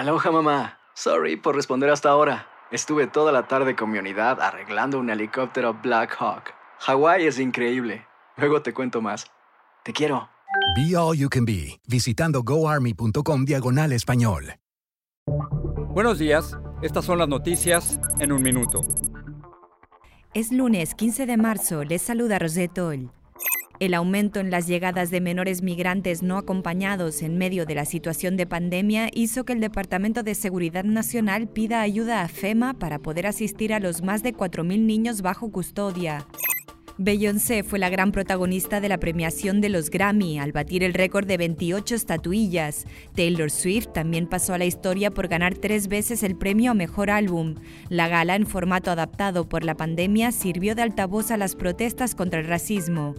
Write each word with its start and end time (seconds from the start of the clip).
Aloha 0.00 0.30
mamá. 0.30 0.78
Sorry 0.94 1.36
por 1.36 1.54
responder 1.54 1.90
hasta 1.90 2.08
ahora. 2.08 2.46
Estuve 2.70 3.06
toda 3.06 3.32
la 3.32 3.48
tarde 3.48 3.76
con 3.76 3.90
mi 3.90 3.98
unidad 3.98 4.40
arreglando 4.40 4.98
un 4.98 5.10
helicóptero 5.10 5.74
Black 5.74 6.16
Hawk. 6.18 6.54
Hawái 6.78 7.26
es 7.26 7.38
increíble. 7.38 8.06
Luego 8.38 8.62
te 8.62 8.72
cuento 8.72 9.02
más. 9.02 9.26
Te 9.84 9.92
quiero. 9.92 10.30
Be 10.74 10.96
All 10.96 11.18
You 11.18 11.28
Can 11.28 11.44
Be, 11.44 11.78
visitando 11.86 12.42
goarmy.com 12.42 13.44
diagonal 13.44 13.92
español. 13.92 14.54
Buenos 15.90 16.18
días, 16.18 16.56
estas 16.80 17.04
son 17.04 17.18
las 17.18 17.28
noticias 17.28 18.00
en 18.20 18.32
un 18.32 18.40
minuto. 18.40 18.80
Es 20.32 20.50
lunes 20.50 20.94
15 20.94 21.26
de 21.26 21.36
marzo, 21.36 21.84
les 21.84 22.00
saluda 22.00 22.38
Rosetol. 22.38 23.12
El 23.80 23.94
aumento 23.94 24.40
en 24.40 24.50
las 24.50 24.66
llegadas 24.66 25.10
de 25.10 25.22
menores 25.22 25.62
migrantes 25.62 26.22
no 26.22 26.36
acompañados 26.36 27.22
en 27.22 27.38
medio 27.38 27.64
de 27.64 27.74
la 27.74 27.86
situación 27.86 28.36
de 28.36 28.46
pandemia 28.46 29.08
hizo 29.14 29.44
que 29.46 29.54
el 29.54 29.60
Departamento 29.60 30.22
de 30.22 30.34
Seguridad 30.34 30.84
Nacional 30.84 31.48
pida 31.48 31.80
ayuda 31.80 32.20
a 32.20 32.28
FEMA 32.28 32.74
para 32.74 32.98
poder 32.98 33.26
asistir 33.26 33.72
a 33.72 33.80
los 33.80 34.02
más 34.02 34.22
de 34.22 34.34
4.000 34.34 34.80
niños 34.80 35.22
bajo 35.22 35.50
custodia. 35.50 36.26
Beyoncé 36.98 37.62
fue 37.62 37.78
la 37.78 37.88
gran 37.88 38.12
protagonista 38.12 38.82
de 38.82 38.90
la 38.90 39.00
premiación 39.00 39.62
de 39.62 39.70
los 39.70 39.88
Grammy 39.88 40.38
al 40.38 40.52
batir 40.52 40.84
el 40.84 40.92
récord 40.92 41.26
de 41.26 41.38
28 41.38 41.94
estatuillas. 41.94 42.84
Taylor 43.14 43.50
Swift 43.50 43.94
también 43.94 44.26
pasó 44.26 44.52
a 44.52 44.58
la 44.58 44.66
historia 44.66 45.10
por 45.10 45.28
ganar 45.28 45.54
tres 45.54 45.88
veces 45.88 46.22
el 46.22 46.36
premio 46.36 46.72
a 46.72 46.74
Mejor 46.74 47.08
Álbum. 47.08 47.54
La 47.88 48.08
gala, 48.08 48.36
en 48.36 48.46
formato 48.46 48.90
adaptado 48.90 49.48
por 49.48 49.64
la 49.64 49.74
pandemia, 49.74 50.32
sirvió 50.32 50.74
de 50.74 50.82
altavoz 50.82 51.30
a 51.30 51.38
las 51.38 51.56
protestas 51.56 52.14
contra 52.14 52.40
el 52.40 52.46
racismo. 52.46 53.14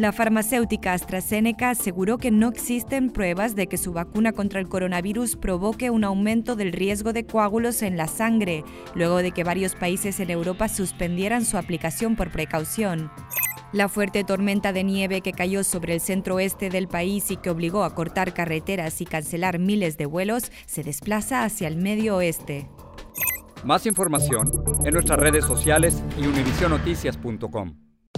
La 0.00 0.12
farmacéutica 0.12 0.94
AstraZeneca 0.94 1.68
aseguró 1.68 2.16
que 2.16 2.30
no 2.30 2.48
existen 2.48 3.10
pruebas 3.10 3.54
de 3.54 3.66
que 3.66 3.76
su 3.76 3.92
vacuna 3.92 4.32
contra 4.32 4.58
el 4.58 4.66
coronavirus 4.66 5.36
provoque 5.36 5.90
un 5.90 6.04
aumento 6.04 6.56
del 6.56 6.72
riesgo 6.72 7.12
de 7.12 7.26
coágulos 7.26 7.82
en 7.82 7.98
la 7.98 8.08
sangre, 8.08 8.64
luego 8.94 9.18
de 9.18 9.32
que 9.32 9.44
varios 9.44 9.74
países 9.74 10.18
en 10.18 10.30
Europa 10.30 10.68
suspendieran 10.68 11.44
su 11.44 11.58
aplicación 11.58 12.16
por 12.16 12.30
precaución. 12.30 13.10
La 13.74 13.90
fuerte 13.90 14.24
tormenta 14.24 14.72
de 14.72 14.84
nieve 14.84 15.20
que 15.20 15.34
cayó 15.34 15.64
sobre 15.64 15.92
el 15.92 16.00
centro 16.00 16.36
oeste 16.36 16.70
del 16.70 16.88
país 16.88 17.30
y 17.30 17.36
que 17.36 17.50
obligó 17.50 17.84
a 17.84 17.94
cortar 17.94 18.32
carreteras 18.32 19.02
y 19.02 19.04
cancelar 19.04 19.58
miles 19.58 19.98
de 19.98 20.06
vuelos 20.06 20.50
se 20.64 20.82
desplaza 20.82 21.44
hacia 21.44 21.68
el 21.68 21.76
medio 21.76 22.16
oeste. 22.16 22.70
Más 23.64 23.84
información 23.84 24.50
en 24.82 24.94
nuestras 24.94 25.18
redes 25.18 25.44
sociales 25.44 26.02
y 26.18 26.26
univisionoticias.com. 26.26 27.89